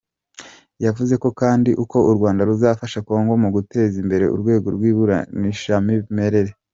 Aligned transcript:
Yavuze 0.85 1.13
kandi 1.41 1.69
ko 1.91 1.97
u 2.09 2.11
Rwanda 2.17 2.41
ruzafasha 2.49 3.03
Congo 3.07 3.33
mu 3.43 3.49
guteza 3.55 3.95
imbere 4.03 4.25
urwego 4.35 4.67
rw’ibarurishamibare. 4.75 6.41